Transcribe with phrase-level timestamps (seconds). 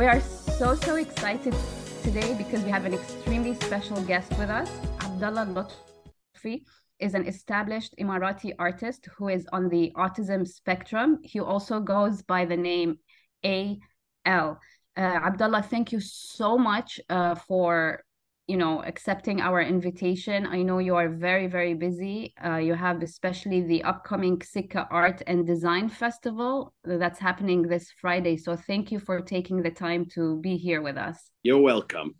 [0.00, 0.20] We are
[0.58, 1.54] so, so excited
[2.02, 4.70] today because we have an extremely special guest with us.
[5.02, 6.62] Abdullah Lutfi
[6.98, 11.18] is an established Emirati artist who is on the autism spectrum.
[11.22, 12.98] He also goes by the name
[13.44, 14.58] AL.
[14.96, 18.02] Uh, Abdullah, thank you so much uh, for
[18.50, 20.38] you know accepting our invitation.
[20.46, 22.34] I know you are very very busy.
[22.44, 28.36] Uh, you have especially the upcoming Sikka Art and Design Festival that's happening this Friday.
[28.36, 31.18] So thank you for taking the time to be here with us.
[31.44, 32.16] You're welcome.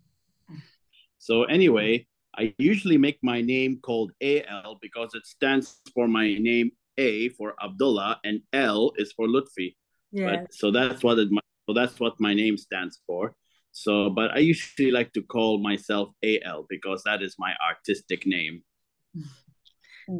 [1.17, 2.07] So anyway,
[2.41, 7.55] I usually make my name called AL because it stands for my name A for
[7.61, 9.75] Abdullah and L is for Lutfi.
[10.11, 10.27] Yeah.
[10.29, 11.29] But, so that's what it,
[11.67, 13.35] so that's what my name stands for.
[13.71, 18.63] So, but I usually like to call myself AL because that is my artistic name.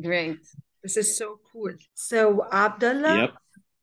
[0.02, 0.40] Great.
[0.84, 1.74] This is so cool.
[1.94, 3.34] So, Abdullah, yep.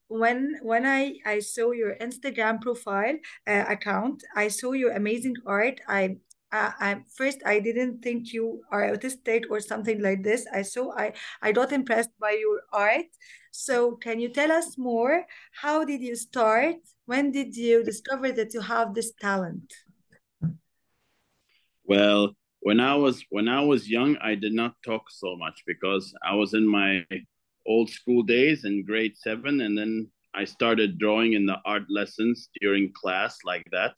[0.09, 5.80] when when I I saw your Instagram profile uh, account, I saw your amazing art.
[5.87, 6.16] I
[6.51, 10.47] uh, I, first I didn't think you are autistic or something like this.
[10.53, 13.07] I saw I I got impressed by your art.
[13.52, 15.27] So can you tell us more?
[15.52, 16.77] How did you start?
[17.07, 19.73] When did you discover that you have this talent?
[21.85, 26.15] Well, when I was when I was young, I did not talk so much because
[26.23, 27.04] I was in my
[27.66, 32.51] old school days in grade seven, and then I started drawing in the art lessons
[32.60, 33.95] during class like that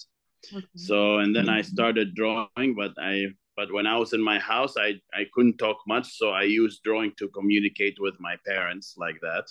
[0.52, 0.66] Okay.
[0.76, 1.68] So and then I mm-hmm.
[1.74, 5.78] started drawing, but I but when I was in my house, I I couldn't talk
[5.86, 9.44] much, so I used drawing to communicate with my parents like that.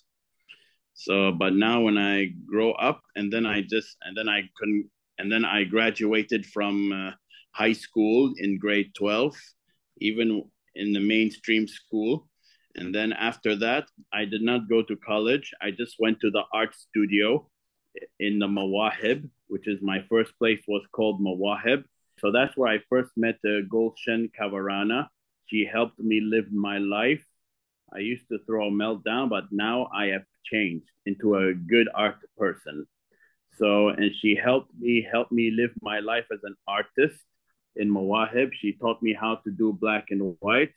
[0.93, 4.89] So, but now when I grow up, and then I just and then I couldn't,
[5.17, 7.11] and then I graduated from uh,
[7.51, 9.35] high school in grade twelve,
[9.99, 10.43] even
[10.75, 12.27] in the mainstream school.
[12.75, 15.51] And then after that, I did not go to college.
[15.61, 17.49] I just went to the art studio
[18.19, 21.83] in the Mawahib, which is my first place was called Mawahib.
[22.19, 25.07] So that's where I first met uh, Gulshan Kavarana.
[25.45, 27.23] She helped me live my life.
[27.93, 32.17] I used to throw a meltdown, but now I have changed into a good art
[32.37, 32.85] person.
[33.57, 37.19] So, and she helped me help me live my life as an artist
[37.75, 38.51] in Mawahib.
[38.53, 40.71] She taught me how to do black and white.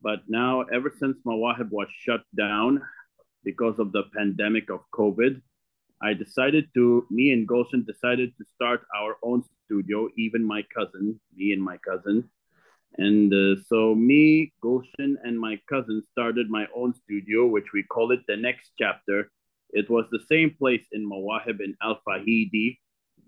[0.00, 2.82] But now, ever since Mawahib was shut down
[3.44, 5.40] because of the pandemic of COVID,
[6.02, 11.20] I decided to, me and Gulshan decided to start our own studio, even my cousin,
[11.36, 12.28] me and my cousin.
[12.98, 18.10] And uh, so me, Gulshan, and my cousin started my own studio, which we call
[18.10, 19.30] it the next chapter.
[19.70, 22.78] It was the same place in Mawahib in Al Fahidi,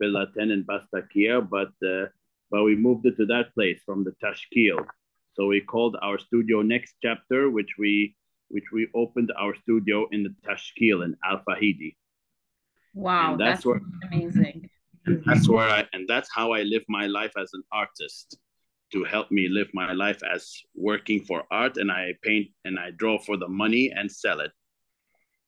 [0.00, 2.06] 10 in Bastakia, but uh,
[2.50, 4.84] but we moved it to that place from the Tashkeel.
[5.34, 8.14] So we called our studio Next Chapter, which we
[8.48, 11.96] which we opened our studio in the Tashkeel in Al Fahidi.
[12.94, 14.70] Wow, and that's, that's where, amazing.
[15.06, 18.38] And that's where I and that's how I live my life as an artist
[18.92, 22.90] to help me live my life as working for art and I paint and I
[22.92, 24.52] draw for the money and sell it.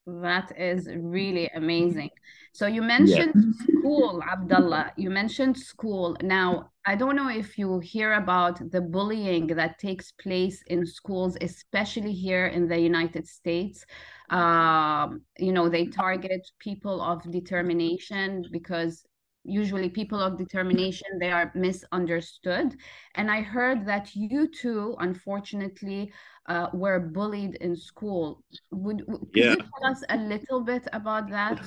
[0.06, 2.10] That is really amazing.
[2.52, 3.78] So you mentioned yeah.
[3.80, 4.92] school, Abdullah.
[4.96, 6.16] You mentioned school.
[6.22, 11.36] Now, I don't know if you hear about the bullying that takes place in schools,
[11.40, 13.84] especially here in the United States.
[14.30, 19.04] Um, you know, they target people of determination because
[19.46, 22.76] usually people of determination they are misunderstood.
[23.14, 26.12] And i heard that you too unfortunately
[26.48, 28.42] uh, were bullied in school.
[28.70, 29.50] Would, would yeah.
[29.50, 31.60] you tell us a little bit about that?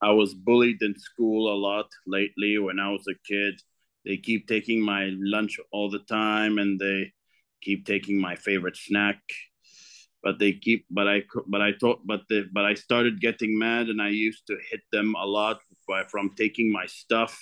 [0.00, 2.58] I was bullied in school a lot lately.
[2.58, 3.60] When i was a kid
[4.04, 7.12] they keep taking my lunch all the time and they
[7.62, 9.20] keep taking my favorite snack.
[10.22, 13.88] But they keep but i but i thought but the but i started getting mad
[13.88, 17.40] and i used to hit them a lot by, from taking my stuff.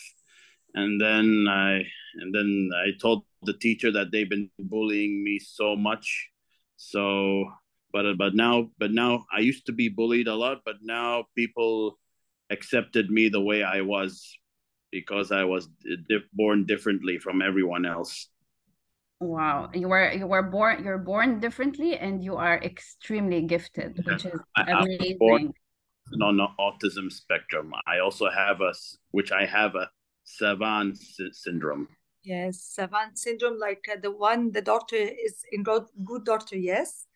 [0.74, 1.82] And then i
[2.20, 6.30] and then i told the teacher that they've been bullying me so much.
[6.76, 7.44] So
[7.92, 11.98] but but now but now i used to be bullied a lot but now people
[12.50, 14.36] accepted me the way i was
[14.90, 15.68] because i was
[16.34, 18.28] born differently from everyone else.
[19.20, 24.26] Wow, you were you were born you're born differently and you are extremely gifted, which
[24.26, 25.54] is I, amazing.
[26.20, 27.72] On the autism spectrum.
[27.86, 28.72] I also have a
[29.10, 29.90] which I have a
[30.24, 30.96] Savant
[31.32, 31.88] syndrome.
[32.22, 36.56] Yes, Savant syndrome, like uh, the one the doctor is in good, good doctor.
[36.56, 37.06] Yes.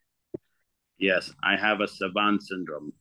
[0.98, 2.92] Yes, I have a Savant syndrome.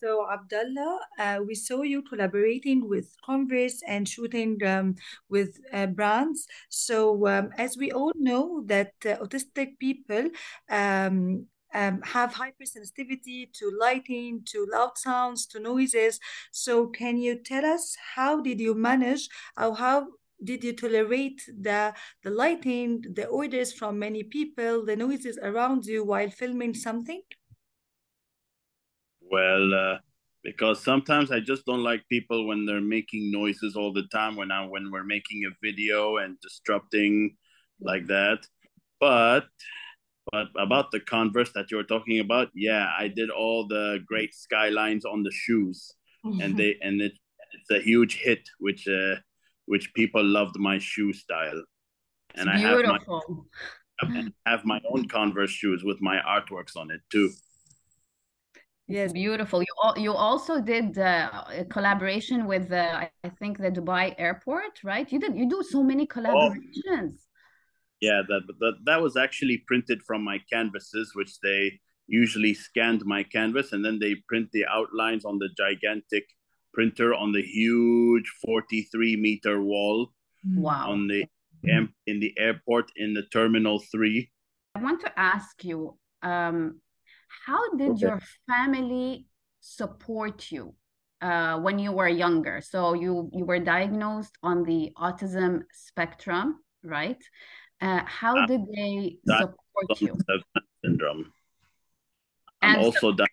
[0.00, 4.96] So, Abdullah, uh, we saw you collaborating with Converse and shooting um,
[5.28, 6.48] with uh, brands.
[6.70, 10.30] So, um, as we all know, that uh, autistic people
[10.68, 16.20] um, um, have hypersensitivity to lighting, to loud sounds, to noises.
[16.50, 19.28] So can you tell us how did you manage
[19.60, 20.08] or how
[20.44, 26.04] did you tolerate the the lighting, the orders from many people, the noises around you
[26.04, 27.22] while filming something?
[29.20, 29.98] Well, uh,
[30.42, 34.50] because sometimes I just don't like people when they're making noises all the time when
[34.50, 37.36] I when we're making a video and disrupting
[37.80, 38.46] like that.
[39.00, 39.46] But
[40.30, 44.34] but about the Converse that you were talking about, yeah, I did all the great
[44.34, 45.90] skylines on the shoes,
[46.24, 47.12] and they and it,
[47.52, 49.16] it's a huge hit, which uh,
[49.66, 51.62] which people loved my shoe style,
[52.36, 53.46] and it's I beautiful.
[54.00, 57.30] have my have my own Converse shoes with my artworks on it too.
[58.86, 59.62] Yes, beautiful.
[59.62, 65.10] You you also did uh, a collaboration with uh, I think the Dubai airport, right?
[65.10, 66.14] You did you do so many oh.
[66.14, 67.14] collaborations.
[67.16, 67.31] Oh
[68.02, 73.22] yeah, that, that that was actually printed from my canvases, which they usually scanned my
[73.22, 76.24] canvas and then they print the outlines on the gigantic
[76.74, 80.12] printer on the huge 43 meter wall
[80.56, 80.90] wow.
[80.90, 81.24] on the
[81.64, 84.28] in the airport in the terminal 3
[84.74, 86.80] i want to ask you um,
[87.46, 89.26] how did your family
[89.60, 90.74] support you
[91.22, 92.60] uh, when you were younger?
[92.60, 97.22] So you you were diagnosed on the autism spectrum right
[97.82, 100.16] uh, how uh, did they support you?
[100.84, 101.32] Syndrome.
[102.62, 103.26] I'm and also so,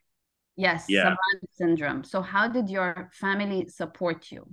[0.57, 1.15] Yes, yeah.
[1.53, 2.03] syndrome.
[2.03, 4.43] So how did your family support you?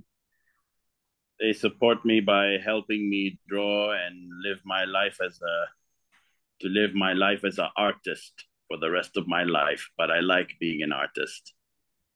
[1.39, 5.55] They support me by helping me draw and live my life as a
[6.61, 8.33] to live my life as an artist
[8.67, 9.89] for the rest of my life.
[9.97, 11.53] But I like being an artist.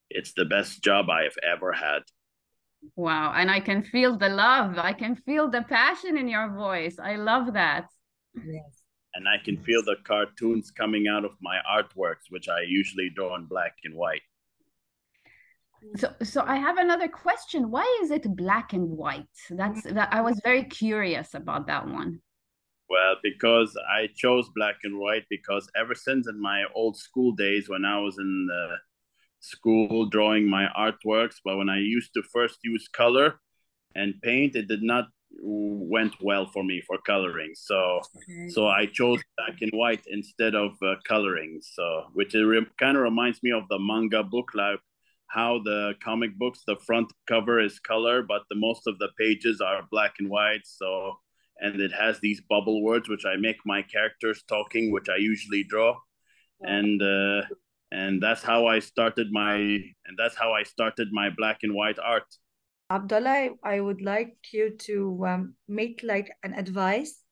[0.10, 2.02] It's the best job I have ever had.
[2.96, 3.34] Wow.
[3.36, 4.78] And I can feel the love.
[4.78, 6.98] I can feel the passion in your voice.
[7.00, 7.88] I love that.
[8.36, 8.84] Yes.
[9.14, 13.36] And I can feel the cartoons coming out of my artworks, which I usually draw
[13.36, 14.22] in black and white.
[15.98, 17.72] So, so I have another question.
[17.72, 19.26] Why is it black and white?
[19.50, 20.10] That's that.
[20.14, 22.22] I was very curious about that one.
[22.90, 27.68] Well, because I chose black and white because ever since in my old school days
[27.68, 28.76] when I was in the
[29.42, 33.40] school drawing my artworks, but when I used to first use color
[33.96, 35.06] and paint, it did not
[35.44, 37.52] went well for me for coloring.
[37.56, 38.50] So okay.
[38.50, 41.60] so I chose black and white instead of uh, coloring.
[41.62, 44.80] So which re- kind of reminds me of the manga book, like
[45.28, 49.62] how the comic books the front cover is color, but the most of the pages
[49.62, 50.66] are black and white.
[50.66, 51.14] So
[51.60, 55.64] and it has these bubble words which I make my characters talking, which I usually
[55.64, 55.96] draw.
[56.62, 57.42] And uh,
[57.92, 62.00] and that's how I started my and that's how I started my black and white
[62.00, 62.28] art.
[62.90, 67.24] Abdullah, I would like you to um, make like an advice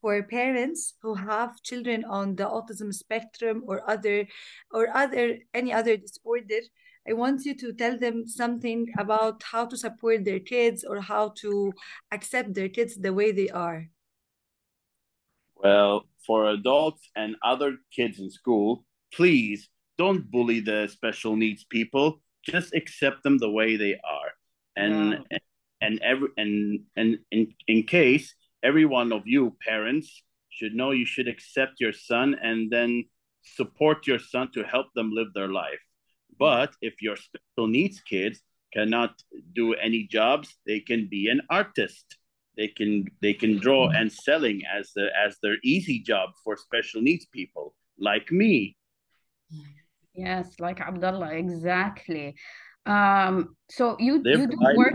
[0.00, 4.26] for parents who have children on the autism spectrum or other
[4.70, 6.60] or other any other disorder.
[7.08, 11.32] I want you to tell them something about how to support their kids or how
[11.40, 11.72] to
[12.12, 13.88] accept their kids the way they are.
[15.56, 19.68] Well, for adults and other kids in school, please
[20.00, 22.06] don't bully the special needs people
[22.52, 24.30] just accept them the way they are.
[24.84, 24.98] And
[25.30, 25.38] yeah.
[25.84, 26.52] and every and
[26.96, 28.26] and in, in case
[28.62, 30.08] every one of you parents
[30.56, 32.90] should know you should accept your son and then
[33.58, 35.84] support your son to help them live their life.
[36.38, 38.38] But if your special needs kids
[38.72, 39.12] cannot
[39.60, 42.06] do any jobs they can be an artist.
[42.56, 42.92] They can
[43.24, 47.66] they can draw and selling as the as their easy job for special needs people
[47.98, 48.54] like me
[50.20, 52.36] Yes, like Abdullah, exactly.
[52.84, 54.92] Um, so you you do work.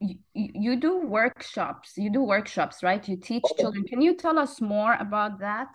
[0.00, 1.92] You, you do workshops.
[1.96, 3.02] You do workshops, right?
[3.08, 3.54] You teach oh.
[3.58, 3.84] children.
[3.84, 5.68] Can you tell us more about that?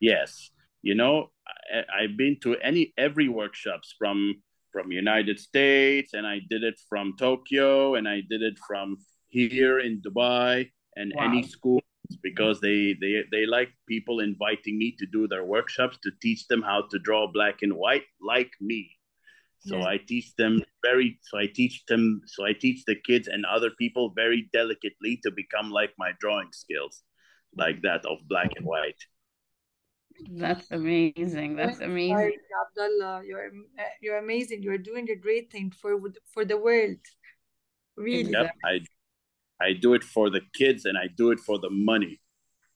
[0.00, 0.50] Yes.
[0.82, 1.30] You know,
[1.74, 6.78] I, I've been to any every workshops from from United States, and I did it
[6.88, 8.96] from Tokyo, and I did it from
[9.28, 11.24] here in Dubai, and wow.
[11.26, 11.82] any school
[12.22, 16.62] because they they they like people inviting me to do their workshops to teach them
[16.62, 18.90] how to draw black and white like me.
[19.60, 19.86] So yeah.
[19.86, 23.70] i teach them very so i teach them so i teach the kids and other
[23.78, 27.02] people very delicately to become like my drawing skills
[27.56, 29.00] like that of black and white.
[30.30, 31.56] That's amazing.
[31.56, 32.38] That's amazing.
[32.62, 34.62] Abdullah you're eh, you're amazing.
[34.62, 35.98] You're doing a great thing for
[36.32, 37.00] for the world.
[37.96, 38.30] Really.
[38.30, 38.80] Yep, i
[39.60, 42.20] I do it for the kids and I do it for the money.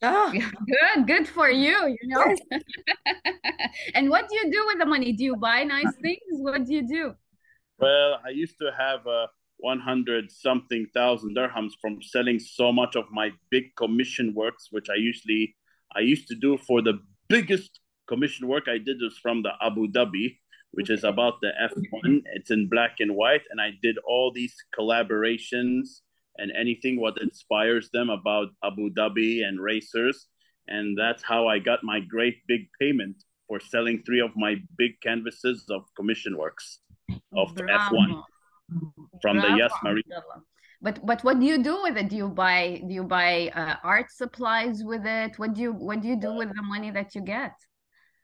[0.02, 0.32] Oh,
[0.66, 2.34] good, good for you, you know.
[3.94, 5.12] and what do you do with the money?
[5.12, 6.20] Do you buy nice things?
[6.30, 7.14] What do you do?
[7.78, 9.26] Well, I used to have uh,
[9.58, 14.96] 100 something thousand dirhams from selling so much of my big commission works, which I
[14.96, 15.54] usually
[15.94, 19.88] I used to do for the biggest commission work I did was from the Abu
[19.88, 20.38] Dhabi,
[20.72, 22.22] which is about the F1.
[22.34, 26.00] It's in black and white, and I did all these collaborations
[26.40, 30.26] and anything what inspires them about Abu Dhabi and racers.
[30.68, 33.16] And that's how I got my great big payment
[33.46, 36.80] for selling three of my big canvases of commission works
[37.36, 38.22] of the F1
[39.20, 39.48] from Bravo.
[39.48, 40.04] the Yes Marie.
[40.82, 42.08] But but what do you do with it?
[42.08, 45.38] Do you buy do you buy uh, art supplies with it?
[45.38, 47.52] What do you what do you do with the money that you get?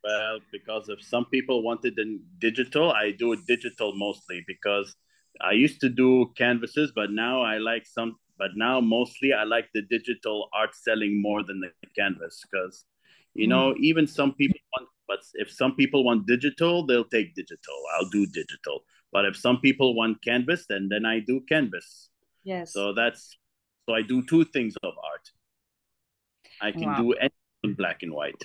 [0.03, 4.95] Well, because if some people wanted in digital, I do it digital mostly because
[5.41, 8.17] I used to do canvases, but now I like some.
[8.39, 12.85] But now mostly I like the digital art selling more than the canvas because,
[13.33, 13.51] you mm.
[13.51, 14.89] know, even some people want.
[15.09, 17.75] But if some people want digital, they'll take digital.
[17.95, 18.81] I'll do digital.
[19.13, 22.11] But if some people want canvas, then then I do canvas.
[22.45, 22.73] Yes.
[22.73, 23.39] So that's
[23.89, 25.31] so I do two things of art.
[26.61, 26.97] I can wow.
[26.97, 28.43] do anything in black and white.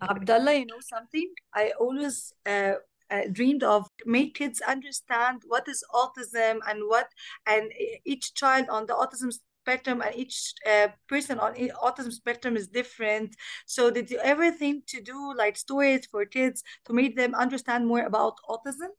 [0.00, 1.32] Abdullah, you know something?
[1.54, 2.74] I always uh,
[3.10, 7.08] uh, dreamed of make kids understand what is autism and what
[7.46, 7.72] and
[8.04, 9.32] each child on the autism
[9.68, 13.36] spectrum and each uh, person on autism spectrum is different.
[13.66, 17.86] So did you ever think to do like stories for kids to make them understand
[17.86, 18.90] more about autism.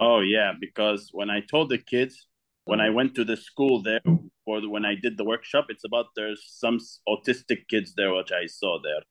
[0.00, 2.28] Oh yeah because when i told the kids
[2.66, 6.06] when i went to the school there the, when i did the workshop it's about
[6.14, 9.02] there's some autistic kids there which i saw there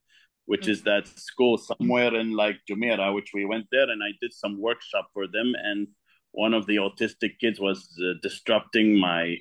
[0.48, 4.34] which is that school somewhere in like Jumeirah, which we went there and I did
[4.34, 5.54] some workshop for them.
[5.62, 5.88] And
[6.32, 9.38] one of the autistic kids was uh, disrupting my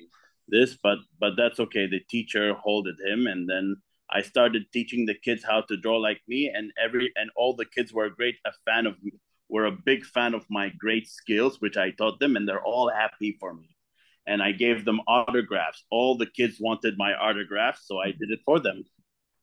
[0.49, 1.87] this, but but that's okay.
[1.87, 3.75] The teacher holded him, and then
[4.09, 7.65] I started teaching the kids how to draw like me, and every and all the
[7.65, 9.11] kids were great a fan of me,
[9.49, 12.89] were a big fan of my great skills, which I taught them, and they're all
[12.89, 13.69] happy for me.
[14.25, 15.83] And I gave them autographs.
[15.89, 18.83] All the kids wanted my autographs, so I did it for them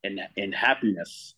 [0.03, 1.35] in in happiness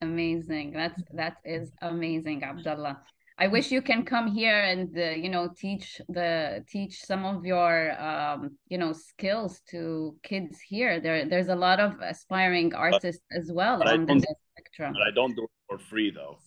[0.00, 0.72] Amazing.
[0.72, 3.02] That's that is amazing, Abdullah.
[3.40, 7.44] I wish you can come here and uh, you know teach the teach some of
[7.44, 11.00] your um, you know skills to kids here.
[11.00, 14.92] There there's a lot of aspiring artists as well on the spectrum.
[14.92, 16.38] But I don't do it for free though.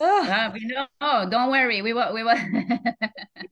[0.00, 0.86] Uh, we know.
[1.00, 1.80] Oh, don't worry.
[1.80, 2.12] We will.
[2.12, 2.34] We will.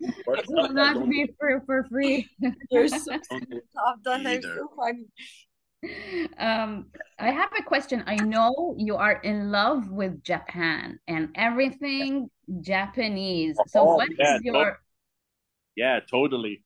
[0.01, 2.29] it will not be for for free.
[2.71, 3.13] You're so
[3.95, 5.07] Abdullah, so funny
[6.39, 6.87] um,
[7.19, 8.05] I have a question.
[8.07, 13.59] I know you are in love with Japan and everything Japanese.
[13.67, 14.79] So, oh, what yeah, is your?
[15.77, 16.65] yeah, totally.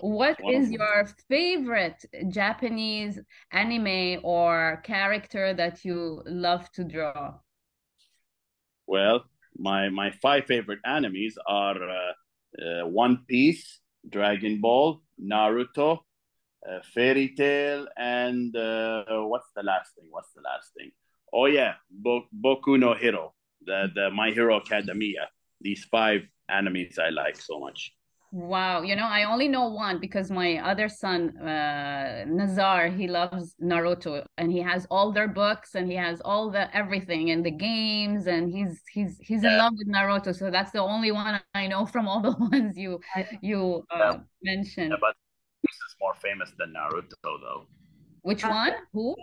[0.00, 3.18] What is your favorite Japanese
[3.50, 7.34] anime or character that you love to draw?
[8.86, 9.24] Well,
[9.56, 12.12] my my five favorite animes are uh,
[12.62, 16.00] uh, One Piece, Dragon Ball, Naruto,
[16.68, 20.06] uh, Fairy Tail and uh, what's the last thing?
[20.10, 20.90] What's the last thing?
[21.32, 25.28] Oh yeah, Bo- Boku no Hero, the the My Hero Academia.
[25.60, 27.92] These five animes I like so much.
[28.34, 33.54] Wow, you know, I only know one because my other son, uh, Nazar, he loves
[33.62, 37.50] Naruto and he has all their books and he has all the everything and the
[37.50, 40.34] games and he's he's he's in love with Naruto.
[40.34, 43.00] So that's the only one I know from all the ones you
[43.42, 44.16] you uh, yeah.
[44.42, 44.92] mentioned.
[44.92, 45.21] Yeah, but is
[46.02, 47.66] more famous than Naruto, though.
[48.22, 48.72] Which one?
[48.92, 49.16] Who?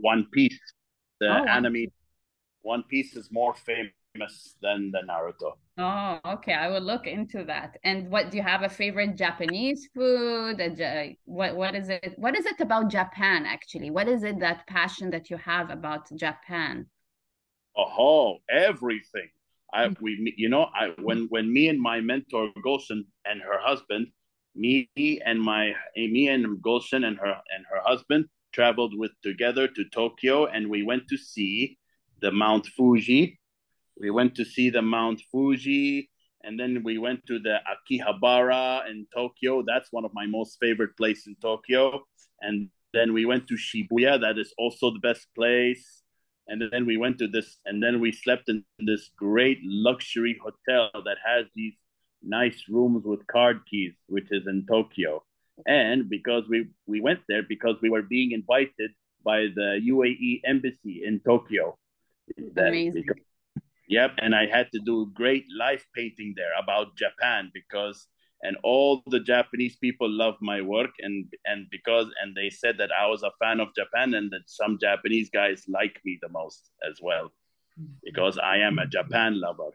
[0.00, 0.60] One Piece.
[1.20, 1.86] The oh, anime.
[2.62, 5.52] One Piece is more famous than the Naruto.
[5.78, 6.54] Oh, okay.
[6.54, 7.78] I will look into that.
[7.84, 10.60] And what do you have a favorite Japanese food?
[11.24, 12.14] What what is it?
[12.16, 13.90] What is it about Japan actually?
[13.90, 16.86] What is it that passion that you have about Japan?
[17.76, 19.30] Oh, everything.
[19.72, 24.08] I we you know I when when me and my mentor Gulshan and her husband
[24.54, 24.88] me
[25.24, 30.46] and my me and Gulshan and her and her husband traveled with together to Tokyo
[30.46, 31.78] and we went to see
[32.20, 33.38] the Mount Fuji.
[33.98, 36.10] We went to see the Mount Fuji
[36.42, 39.62] and then we went to the Akihabara in Tokyo.
[39.66, 42.02] That's one of my most favorite places in Tokyo.
[42.40, 44.20] And then we went to Shibuya.
[44.20, 46.02] That is also the best place.
[46.48, 50.90] And then we went to this, and then we slept in this great luxury hotel
[51.04, 51.74] that has these
[52.22, 55.22] nice rooms with card keys, which is in Tokyo.
[55.66, 58.92] And because we, we went there because we were being invited
[59.24, 61.76] by the UAE embassy in Tokyo.
[62.56, 63.04] Amazing.
[63.06, 63.22] Because,
[63.88, 68.06] yep, and I had to do great life painting there about Japan because
[68.42, 72.90] and all the Japanese people love my work and and because and they said that
[72.92, 76.70] I was a fan of Japan and that some Japanese guys like me the most
[76.88, 77.32] as well
[77.78, 77.92] mm-hmm.
[78.02, 79.72] because I am a Japan lover.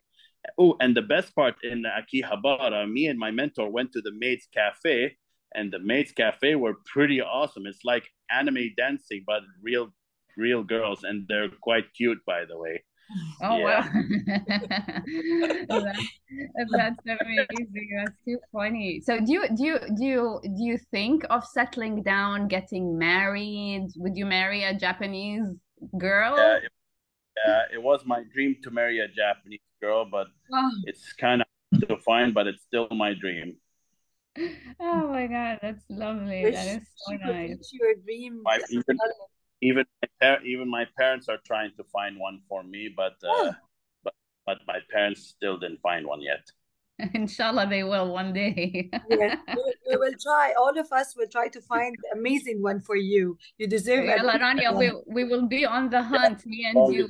[0.57, 4.47] Oh, and the best part in Akihabara, me and my mentor went to the Maids
[4.53, 5.15] Cafe,
[5.53, 7.65] and the Maids Cafe were pretty awesome.
[7.65, 9.93] It's like anime dancing, but real
[10.37, 12.83] real girls, and they're quite cute, by the way.
[13.41, 13.87] Oh yeah.
[15.69, 17.89] wow, that's, that's amazing.
[17.97, 19.01] That's too funny.
[19.01, 23.89] So, do you do you do you do you think of settling down, getting married?
[23.97, 25.47] Would you marry a Japanese
[25.97, 26.35] girl?
[26.37, 26.71] Yeah, it,
[27.45, 30.71] yeah, it was my dream to marry a Japanese girl, but oh.
[30.85, 31.47] it's kind of
[31.87, 33.57] to find, but it's still my dream.
[34.79, 36.43] Oh my god, that's lovely.
[36.43, 37.71] Wish that is so nice.
[37.71, 38.41] Your dream.
[38.43, 38.97] My, even,
[39.61, 39.85] even
[40.21, 43.51] my, even my parents are trying to find one for me, but uh, oh.
[44.03, 44.13] but
[44.45, 46.43] but my parents still didn't find one yet.
[47.13, 48.89] Inshallah, they will one day.
[49.09, 50.53] yes, we, we, will try.
[50.57, 53.37] All of us will try to find the amazing one for you.
[53.57, 54.19] You deserve it.
[54.19, 56.49] Rania, we, we will be on the hunt, yeah.
[56.49, 57.07] me and oh, you.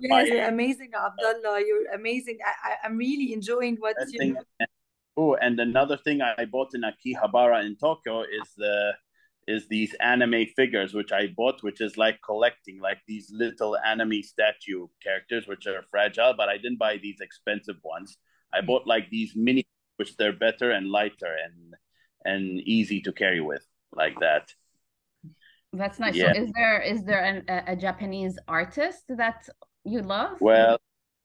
[0.00, 1.60] Yes, you're amazing, Abdullah.
[1.66, 2.38] You're amazing.
[2.44, 4.38] I, I, am really enjoying what you.
[5.18, 8.92] Oh, and another thing I bought in Akihabara in Tokyo is the
[9.46, 14.22] is these anime figures which I bought, which is like collecting like these little anime
[14.22, 18.18] statue characters which are fragile, but I didn't buy these expensive ones.
[18.52, 18.66] I mm-hmm.
[18.66, 21.74] bought like these mini which they're better and lighter and
[22.24, 24.52] and easy to carry with like that.
[25.72, 26.14] That's nice.
[26.14, 26.32] Yeah.
[26.32, 29.48] So is there is there an, a, a Japanese artist that
[29.84, 30.40] you love?
[30.40, 30.78] Well,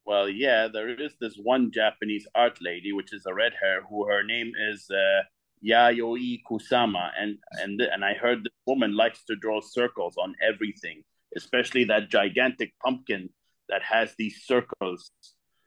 [0.05, 4.07] well, yeah, there is this one Japanese art lady, which is a red hair, who
[4.07, 5.21] her name is uh,
[5.65, 11.03] Yayoi Kusama, and and and I heard this woman likes to draw circles on everything,
[11.35, 13.29] especially that gigantic pumpkin
[13.69, 15.11] that has these circles.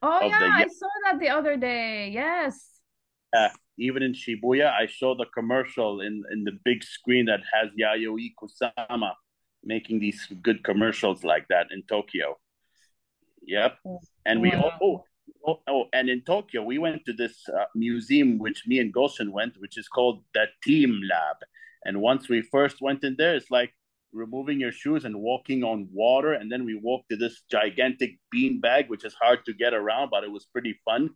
[0.04, 0.44] Oh yeah, the...
[0.44, 2.11] I saw that the other day.
[2.12, 2.68] Yes.
[3.32, 7.70] Yeah, even in Shibuya, I saw the commercial in in the big screen that has
[7.80, 9.12] Yayoi Kusama
[9.64, 12.38] making these good commercials like that in Tokyo.
[13.46, 13.78] Yep.
[13.87, 14.73] Oh, and we wow.
[14.82, 15.04] oh,
[15.46, 19.30] oh, oh, and in Tokyo, we went to this uh, museum, which me and Gulshan
[19.30, 21.37] went, which is called the Team Lab.
[21.87, 23.73] And once we first went in there, it's like
[24.14, 26.33] removing your shoes and walking on water.
[26.33, 30.11] And then we walked to this gigantic bean bag, which is hard to get around,
[30.11, 31.11] but it was pretty fun.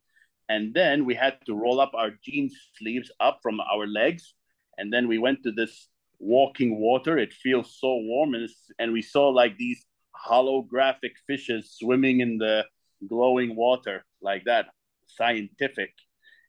[0.49, 4.35] And then we had to roll up our jean sleeves up from our legs.
[4.79, 5.89] And then we went to this
[6.19, 7.19] walking water.
[7.19, 8.35] It feels so warm.
[8.35, 9.85] And, and we saw like these
[10.27, 12.65] holographic fishes swimming in the
[13.09, 14.67] glowing water like that,
[15.07, 15.93] scientific.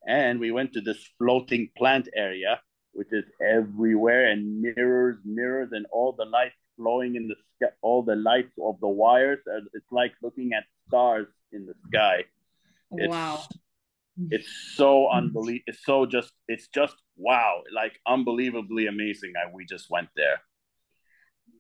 [0.08, 2.62] And we went to this floating plant area,
[2.94, 8.04] which is everywhere and mirrors, mirrors, and all the lights flowing in the sky, all
[8.04, 9.40] the lights of the wires.
[9.74, 12.26] It's like looking at stars in the sky.
[12.92, 13.44] It's, wow.
[14.32, 15.64] It's so unbelievable.
[15.68, 19.34] It's so just, it's just wow, like unbelievably amazing.
[19.38, 20.42] I, we just went there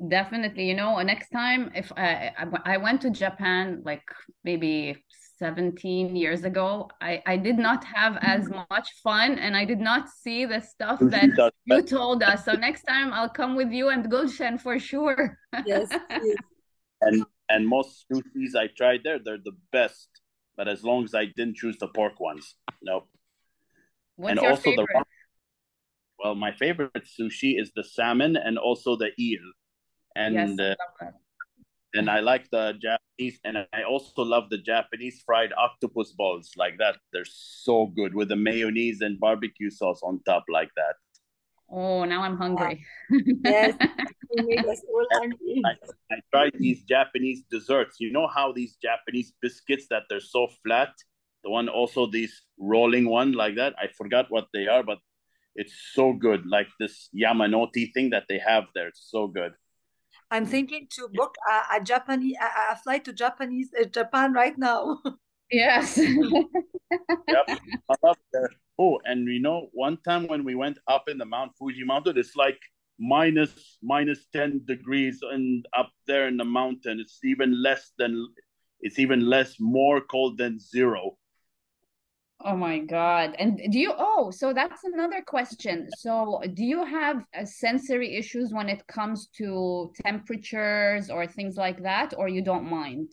[0.07, 2.31] definitely you know next time if I,
[2.63, 4.03] I went to japan like
[4.45, 5.03] maybe
[5.39, 10.09] 17 years ago i i did not have as much fun and i did not
[10.09, 11.29] see the stuff that
[11.65, 12.45] you told us.
[12.45, 15.37] So next time i'll come with you and gulshan for sure.
[15.65, 16.37] Yes, yes.
[17.01, 20.09] and and most sushis i tried there they're the best
[20.57, 23.07] but as long as i didn't choose the pork ones nope.
[24.17, 24.87] What's and also favorite?
[24.93, 25.03] the
[26.23, 29.45] well my favorite sushi is the salmon and also the eel.
[30.15, 31.05] And yes, uh,
[31.93, 36.77] and I like the Japanese, and I also love the Japanese fried octopus balls like
[36.77, 36.97] that.
[37.11, 40.95] They're so good with the mayonnaise and barbecue sauce on top, like that.
[41.71, 42.83] Oh, now I'm hungry.
[43.43, 43.75] yes,
[45.65, 45.75] I,
[46.11, 47.97] I tried these Japanese desserts.
[47.99, 50.93] You know how these Japanese biscuits that they're so flat.
[51.43, 53.73] The one also these rolling one like that.
[53.79, 54.99] I forgot what they are, but
[55.55, 56.45] it's so good.
[56.45, 58.87] Like this Yamanote thing that they have there.
[58.87, 59.53] It's so good.
[60.31, 64.57] I'm thinking to book a, a Japanese a, a, flight to Japanese uh, Japan right
[64.57, 64.99] now.
[65.51, 65.97] yes.
[65.97, 67.45] yep.
[67.47, 68.49] I love that.
[68.77, 72.17] Oh, and you know, one time when we went up in the Mount Fuji mountain,
[72.17, 72.59] it's like
[72.99, 76.99] minus minus 10 degrees and up there in the mountain.
[76.99, 78.27] It's even less than
[78.81, 81.17] it's even less more cold than zero.
[82.45, 83.35] Oh my God.
[83.37, 85.89] And do you, oh, so that's another question.
[85.97, 91.83] So do you have uh, sensory issues when it comes to temperatures or things like
[91.83, 93.11] that, or you don't mind?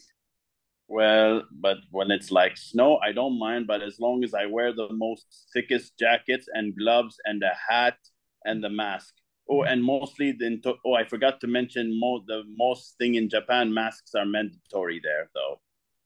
[0.87, 3.67] Well, but when it's like snow, I don't mind.
[3.67, 7.99] But as long as I wear the most thickest jackets and gloves and a hat
[8.45, 9.15] and the mask.
[9.49, 13.73] Oh, and mostly the oh, I forgot to mention mo- the most thing in Japan,
[13.73, 15.61] masks are mandatory there though.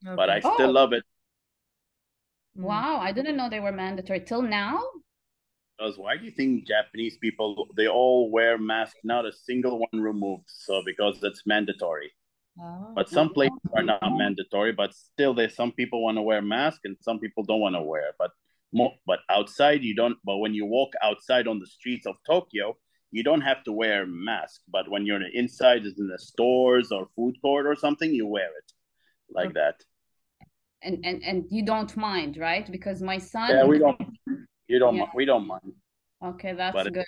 [0.07, 0.17] Okay.
[0.17, 0.71] But I still oh.
[0.71, 1.05] love it.
[2.59, 2.63] Mm.
[2.63, 4.83] Wow, I didn't know they were mandatory till now.
[5.79, 10.03] Because why do you think Japanese people they all wear masks, not a single one
[10.03, 10.45] removed?
[10.47, 12.13] So because that's mandatory.
[12.61, 16.43] Oh, but some places are not mandatory, but still, there's some people want to wear
[16.43, 18.13] mask and some people don't want to wear.
[18.19, 18.33] But
[18.73, 20.19] more, but outside you don't.
[20.25, 22.77] But when you walk outside on the streets of Tokyo,
[23.11, 27.09] you don't have to wear mask, but when you're inside, is in the stores or
[27.17, 28.73] food court or something, you wear it
[29.31, 29.55] like okay.
[29.55, 29.75] that.
[30.83, 32.71] And and and you don't mind, right?
[32.71, 33.51] Because my son.
[33.51, 34.01] Yeah, we don't.
[34.67, 34.97] You don't.
[34.97, 35.07] Yeah.
[35.15, 35.73] We don't mind.
[36.23, 37.05] Okay, that's but good.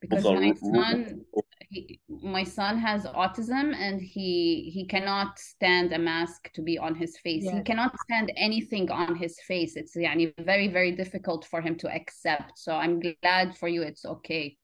[0.00, 1.22] Because my son,
[1.70, 6.94] he, my son has autism, and he he cannot stand a mask to be on
[6.94, 7.44] his face.
[7.44, 9.74] He cannot stand anything on his face.
[9.74, 12.58] It's yani, very very difficult for him to accept.
[12.58, 13.82] So I'm glad for you.
[13.82, 14.56] It's okay.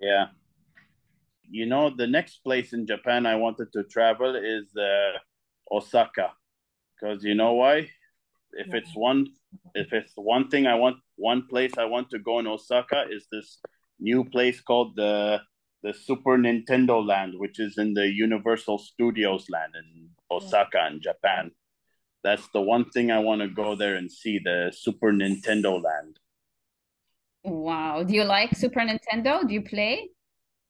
[0.00, 0.26] Yeah.
[1.48, 5.18] You know, the next place in Japan I wanted to travel is uh,
[5.70, 6.32] Osaka,
[6.98, 7.88] because you know why?
[8.52, 9.26] If it's one,
[9.74, 13.26] if it's one thing I want, one place I want to go in Osaka is
[13.30, 13.58] this
[14.00, 15.40] new place called the
[15.82, 21.50] the Super Nintendo Land, which is in the Universal Studios Land in Osaka in Japan.
[22.24, 26.18] That's the one thing I want to go there and see the Super Nintendo Land.
[27.44, 28.02] Wow.
[28.02, 29.46] Do you like Super Nintendo?
[29.46, 30.08] Do you play?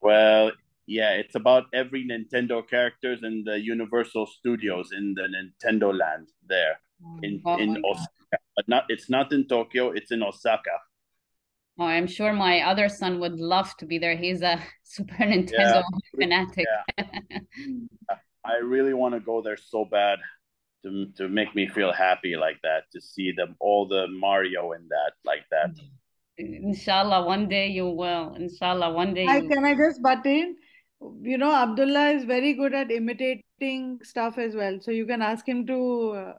[0.02, 0.52] Well,
[0.86, 6.78] yeah, it's about every Nintendo characters in the Universal Studios in the Nintendo Land there
[7.22, 8.38] in oh in Osaka.
[8.54, 10.78] But not it's not in Tokyo, it's in Osaka.
[11.78, 14.16] Oh, I'm sure my other son would love to be there.
[14.16, 15.82] He's a Super Nintendo yeah.
[16.18, 16.66] fanatic.
[16.98, 17.38] Yeah.
[18.44, 20.20] I really want to go there so bad
[20.84, 24.86] to to make me feel happy like that, to see them all the Mario in
[24.88, 25.70] that like that.
[25.70, 26.68] Mm-hmm.
[26.68, 28.34] Inshallah, one day you will.
[28.34, 29.26] Inshallah, one day.
[29.26, 30.54] I, can I just butt in?
[31.00, 34.78] You know, Abdullah is very good at imitating stuff as well.
[34.80, 36.32] So you can ask him to uh,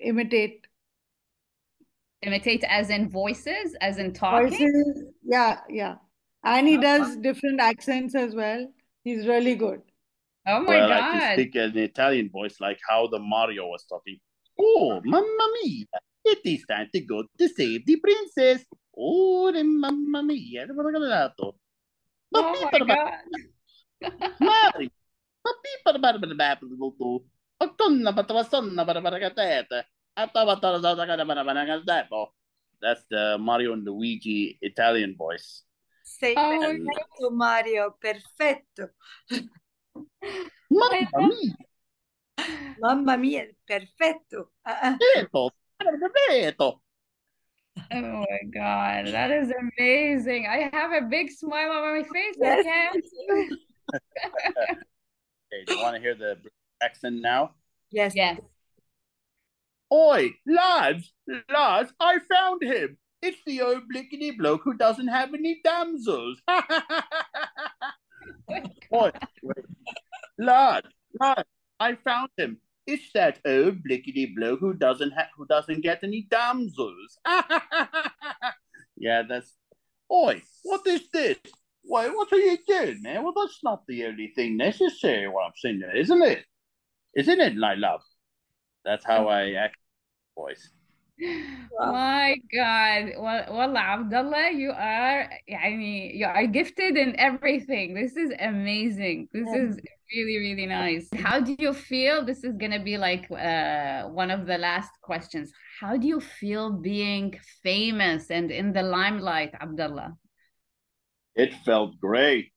[0.00, 0.66] imitate.
[2.22, 4.50] Imitate as in voices, as in talking?
[4.50, 5.94] Voices, yeah, yeah.
[6.44, 8.66] And he does different accents as well.
[9.04, 9.82] He's really good.
[10.46, 10.92] Oh my well, God.
[10.92, 14.18] I can speak an Italian voice like how the Mario was talking.
[14.58, 15.86] Oh, mamma mia.
[16.24, 18.64] It is time to go to save the princess.
[18.96, 21.54] Oh, mamma mia, ano ba nato?
[22.34, 23.18] Oh my God.
[24.38, 24.86] Mari,
[25.42, 27.24] papipa na ba na ba to?
[27.58, 29.82] Pagton na batawason na ba na ba katete?
[30.14, 31.78] Atawa tara sa ka na ba na ba na
[32.80, 35.66] That's the Mario and Luigi Italian voice.
[36.06, 38.94] Sei oh, perfetto, Mario, perfetto.
[40.70, 41.54] Mamma mia.
[42.78, 44.54] Mamma mia, perfetto.
[44.64, 44.96] Ah, ah.
[44.96, 46.80] Perfetto, perfetto.
[47.90, 50.46] Oh my God, that is amazing.
[50.46, 52.36] I have a big smile on my face.
[52.38, 52.58] Yes.
[52.58, 53.04] I can't.
[53.94, 56.36] okay, do you want to hear the
[56.82, 57.52] accent now?
[57.90, 58.14] Yes.
[58.14, 58.40] Yes.
[59.92, 61.12] Oi, lads,
[61.50, 62.98] lads, I found him.
[63.22, 66.42] It's the old blickety bloke who doesn't have any damsels.
[68.94, 69.10] Oi,
[69.42, 69.64] wait.
[70.38, 70.84] lad,
[71.18, 71.44] lad,
[71.80, 72.58] I found him.
[72.86, 77.18] It's that old blickety bloke who doesn't ha- who doesn't get any damsels.
[78.96, 79.56] yeah, that's.
[80.12, 81.38] Oi, what is this?
[81.87, 83.23] Why, what are you doing, man?
[83.23, 85.27] Well, that's not the only thing necessary.
[85.27, 86.45] What I'm saying, isn't it?
[87.15, 88.01] Isn't it, my love?
[88.85, 89.77] That's how I act,
[90.35, 90.71] voice.
[91.79, 93.11] My God.
[93.17, 97.93] Well, well, Abdullah, you are, يعني, you are gifted in everything.
[97.93, 99.29] This is amazing.
[99.31, 99.79] This is
[100.13, 101.07] really, really nice.
[101.15, 102.25] How do you feel?
[102.25, 105.51] This is going to be like uh, one of the last questions.
[105.79, 110.17] How do you feel being famous and in the limelight, Abdullah?
[111.38, 112.52] It felt great.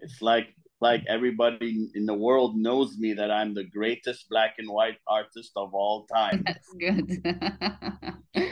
[0.00, 0.48] It's like
[0.80, 5.52] like everybody in the world knows me that I'm the greatest black and white artist
[5.54, 6.42] of all time.
[6.46, 7.20] That's good.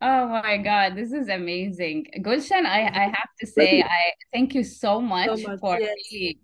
[0.00, 2.06] oh my God, this is amazing.
[2.20, 6.36] Gulshan, I, I have to say, I thank you so much, so much for yes.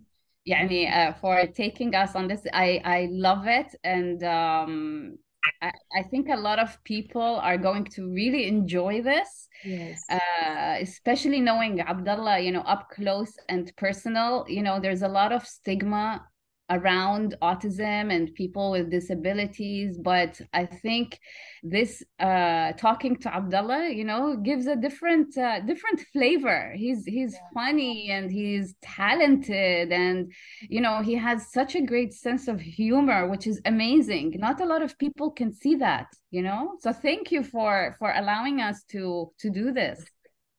[0.44, 2.44] yeah, I mean, uh, for taking us on this.
[2.52, 3.68] I, I love it.
[3.84, 5.18] And um,
[5.62, 9.48] I, I think a lot of people are going to really enjoy this.
[9.64, 10.04] Yes.
[10.08, 14.44] Uh, especially knowing Abdullah, you know, up close and personal.
[14.48, 16.24] You know, there's a lot of stigma
[16.70, 21.18] around autism and people with disabilities but i think
[21.62, 26.72] this uh talking to abdullah you know gives a different uh, different flavor.
[26.76, 27.40] He's he's yeah.
[27.54, 30.32] funny and he's talented and
[30.68, 34.34] you know he has such a great sense of humor which is amazing.
[34.38, 36.76] Not a lot of people can see that you know?
[36.80, 40.04] So thank you for for allowing us to to do this.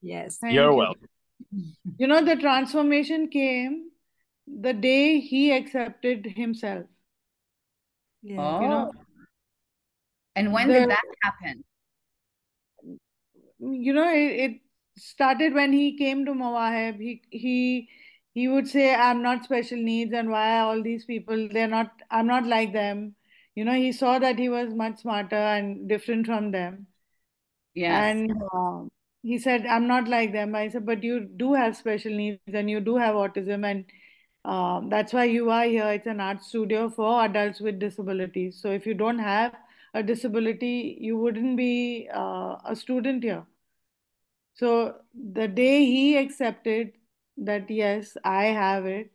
[0.02, 0.40] Yes.
[0.42, 1.10] You're welcome.
[1.98, 3.90] You know the transformation came
[4.62, 6.86] the day he accepted himself.
[8.22, 8.42] Yeah.
[8.42, 8.62] Oh.
[8.62, 8.92] You know,
[10.36, 11.64] and when the, did that happen?
[13.60, 14.52] You know, it, it
[14.98, 17.00] started when he came to Mawahib.
[17.00, 17.90] He he
[18.34, 21.50] he would say, "I'm not special needs, and why all these people?
[21.52, 21.92] They're not.
[22.10, 23.16] I'm not like them."
[23.56, 26.88] You know, he saw that he was much smarter and different from them.
[27.74, 28.06] Yeah.
[28.06, 28.90] And um,
[29.22, 30.56] he said, I'm not like them.
[30.56, 33.70] I said, but you do have special needs and you do have autism.
[33.70, 33.86] And
[34.46, 35.92] um, that's why you are here.
[35.92, 38.60] It's an art studio for adults with disabilities.
[38.62, 39.56] So if you don't have
[39.94, 43.46] a disability, you wouldn't be uh, a student here.
[44.56, 46.94] So the day he accepted
[47.38, 49.12] that, yes, I have it,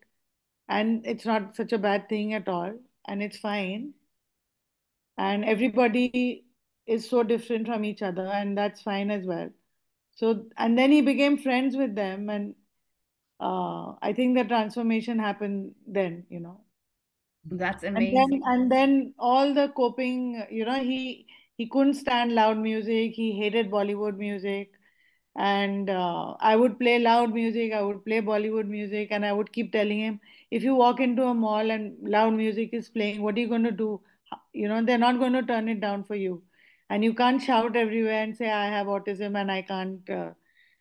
[0.69, 2.73] and it's not such a bad thing at all,
[3.07, 3.93] and it's fine,
[5.19, 6.45] and everybody
[6.87, 9.51] is so different from each other, and that's fine as well.
[10.17, 12.55] So, and then he became friends with them, and
[13.41, 16.65] uh, I think the transformation happened then, you know.
[17.47, 18.13] That's And amazing.
[18.13, 23.13] then, and then all the coping, you know, he he couldn't stand loud music.
[23.15, 24.73] He hated Bollywood music,
[25.37, 27.73] and uh, I would play loud music.
[27.73, 30.21] I would play Bollywood music, and I would keep telling him,
[30.51, 33.65] if you walk into a mall and loud music is playing, what are you going
[33.71, 34.01] to do?
[34.53, 36.43] You know, they're not going to turn it down for you,
[36.91, 40.11] and you can't shout everywhere and say I have autism and I can't.
[40.11, 40.33] Uh,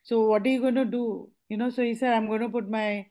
[0.04, 1.32] so what are you going to do?
[1.54, 3.06] You know, so he said, I'm going to put my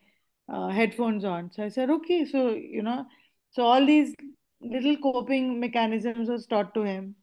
[0.53, 1.51] uh, headphones on.
[1.53, 2.25] So I said, okay.
[2.25, 3.07] So you know.
[3.51, 4.15] So all these
[4.61, 7.17] little coping mechanisms was taught to him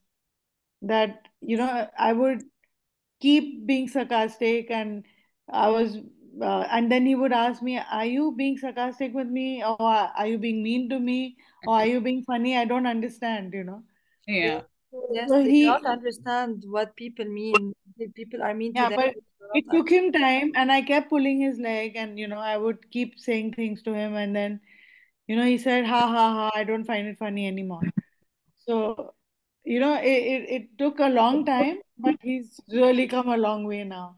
[0.81, 2.43] that, you know, I would
[3.19, 5.03] keep being sarcastic and
[5.51, 5.97] I was,
[6.41, 10.27] uh, and then he would ask me, are you being sarcastic with me or are
[10.27, 12.55] you being mean to me or are you being funny?
[12.55, 13.83] I don't understand, you know.
[14.27, 14.61] Yeah.
[15.11, 17.73] Yes, So they he, cannot understand what people mean.
[17.99, 18.97] The People are mean to yeah, them.
[18.97, 19.15] but
[19.53, 22.89] it took him time and I kept pulling his leg and, you know, I would
[22.91, 24.61] keep saying things to him and then,
[25.27, 27.81] you know, he said, ha ha ha, I don't find it funny anymore.
[28.65, 29.13] So,
[29.65, 33.65] you know, it, it, it took a long time, but he's really come a long
[33.65, 34.15] way now.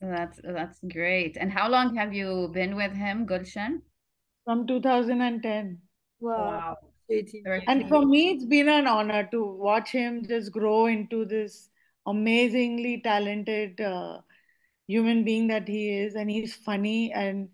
[0.00, 1.36] That's that's great.
[1.38, 3.80] And how long have you been with him, Gulshan?
[4.44, 5.78] From 2010.
[6.20, 6.36] Wow.
[6.38, 6.76] Wow.
[7.08, 7.42] Katie.
[7.66, 11.70] And for me, it's been an honor to watch him just grow into this
[12.06, 14.20] amazingly talented uh,
[14.86, 16.14] human being that he is.
[16.14, 17.12] And he's funny.
[17.12, 17.48] And,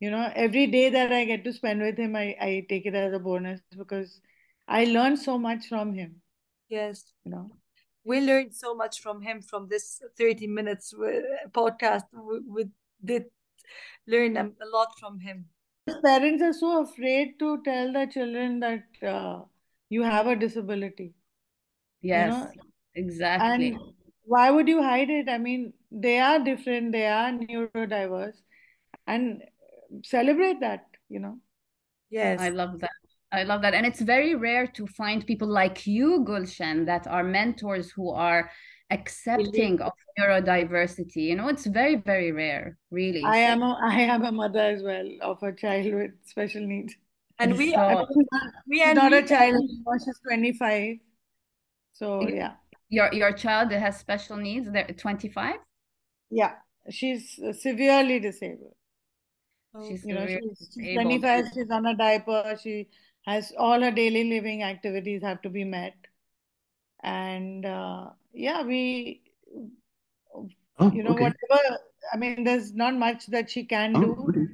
[0.00, 2.94] you know, every day that I get to spend with him, I, I take it
[2.94, 4.20] as a bonus because
[4.68, 6.22] I learn so much from him,
[6.68, 7.12] Yes.
[7.24, 7.50] you know.
[8.04, 12.04] We learned so much from him from this 30 minutes wi- podcast.
[12.12, 12.64] We, we
[13.04, 13.24] did
[14.06, 15.46] learn a a lot from him.
[16.04, 19.42] Parents are so afraid to tell the children that uh,
[19.88, 21.14] you have a disability,
[22.10, 22.52] you Yes, know,
[22.94, 23.72] exactly.
[23.72, 23.78] and
[24.26, 25.28] why would you hide it?
[25.28, 28.36] I mean, they are different, they are neurodiverse,
[29.06, 29.42] and
[30.04, 31.38] celebrate that, you know.
[32.10, 32.40] Yes.
[32.40, 32.90] I love that.
[33.32, 33.74] I love that.
[33.74, 38.50] And it's very rare to find people like you, Gulshan, that are mentors who are
[38.90, 41.16] accepting of neurodiversity.
[41.30, 43.22] You know, it's very, very rare, really.
[43.24, 46.94] I am a I am a mother as well of a child with special needs.
[47.38, 49.98] And we So- I are mean, she's not, we she's and not a child anymore,
[49.98, 50.96] she's 25.
[51.92, 52.54] So yeah.
[52.88, 55.56] Your your child that has special needs, they're 25?
[56.30, 56.54] Yeah,
[56.90, 58.76] she's uh, severely disabled.
[59.86, 61.22] She's You know, she's, she's disabled.
[61.22, 62.88] 25, she's on a diaper, she
[63.26, 65.94] has all her daily living activities have to be met.
[67.02, 69.22] And uh, yeah, we,
[70.78, 71.14] Oh, you know, okay.
[71.14, 71.78] whatever,
[72.12, 74.46] I mean, there's not much that she can Oh, do, okay.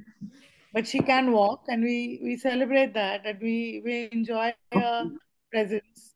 [0.73, 5.09] but she can walk, and we we celebrate that, and we we enjoy her
[5.51, 6.15] presence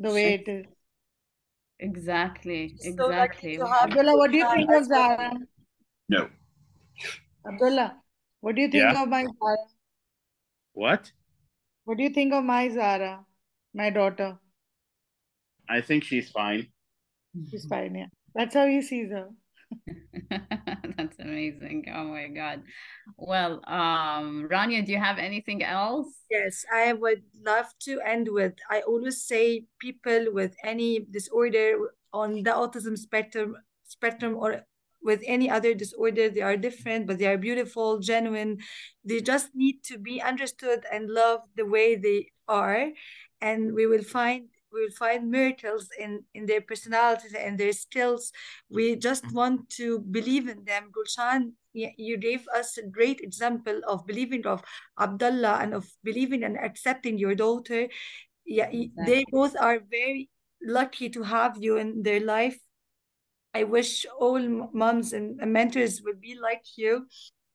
[0.00, 0.66] the way it is.
[1.84, 3.56] Exactly, so exactly.
[3.56, 4.84] to Abdullah, what do you think of.
[4.84, 5.32] Zara?
[6.08, 6.28] No.
[7.46, 7.96] Abdullah,
[8.40, 9.02] what do you think Yeah.
[9.02, 9.56] of my Zara?
[10.74, 11.10] What?
[11.84, 13.26] What do you think of my Zara,
[13.74, 14.38] my daughter?
[15.68, 16.68] I think she's fine.
[17.50, 18.06] She's fine, yeah.
[18.34, 19.28] That's how he sees her.
[21.22, 21.86] Amazing.
[21.94, 22.62] Oh my God.
[23.16, 26.08] Well, um, Rania, do you have anything else?
[26.30, 32.42] Yes, I would love to end with I always say people with any disorder on
[32.42, 34.62] the autism spectrum spectrum or
[35.04, 38.58] with any other disorder, they are different, but they are beautiful, genuine.
[39.04, 42.90] They just need to be understood and loved the way they are.
[43.40, 48.32] And we will find we will find miracles in, in their personalities and their skills.
[48.70, 49.36] We just mm-hmm.
[49.36, 50.90] want to believe in them.
[50.92, 54.62] Gulshan, you gave us a great example of believing of
[54.98, 57.88] Abdullah and of believing and accepting your daughter.
[58.44, 60.28] Yeah, y- they both are very
[60.62, 62.58] lucky to have you in their life.
[63.54, 64.40] I wish all
[64.72, 67.06] moms and mentors would be like you.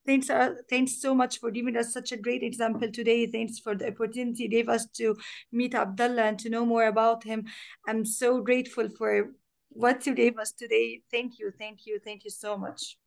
[0.08, 3.28] Thanks, uh, thanks so much for giving us such a great example today.
[3.28, 5.18] Thanks for the opportunity you gave us to
[5.52, 7.46] meet Abdullah and to know more about him.
[7.86, 9.34] I'm so grateful for
[9.68, 11.02] what you gave us today.
[11.12, 12.98] Thank you, thank you, thank you so much.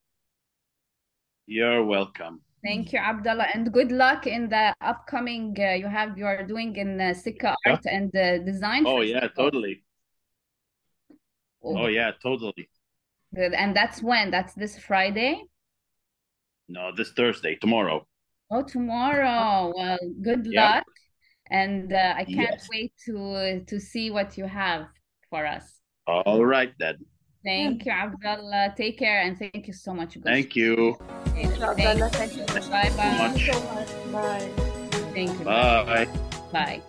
[1.46, 2.42] You're welcome.
[2.62, 6.76] Thank you, Abdullah, and good luck in the upcoming uh, you have you are doing
[6.76, 7.72] in uh, Sikka Yeah.
[7.72, 9.44] Art and uh, Design Oh yeah, Festival.
[9.44, 9.82] totally.
[11.64, 12.68] Oh yeah, totally.
[13.34, 13.54] Good.
[13.54, 14.30] And that's when?
[14.30, 15.44] That's this Friday?
[16.70, 18.06] No, this Thursday, tomorrow.
[18.50, 19.72] Oh, tomorrow.
[19.76, 20.54] Well, good Yep.
[20.74, 20.86] luck.
[21.50, 22.68] And uh, I can't Yes.
[22.70, 24.86] wait to to see what you have
[25.30, 25.80] for us.
[26.06, 26.96] All right then.
[27.44, 28.74] Thank you, Abdullah.
[28.76, 30.16] Take care and thank you so much.
[30.22, 30.96] Thank you.
[31.34, 32.08] Thank you, Abdullah.
[32.10, 32.44] Thank Thank you.
[32.54, 32.70] you.
[32.70, 33.18] Bye bye.
[33.18, 33.50] much.
[33.50, 33.90] so much.
[34.12, 34.48] Bye.
[35.14, 35.44] Thank you.
[35.44, 36.06] Bye.
[36.52, 36.82] Bye.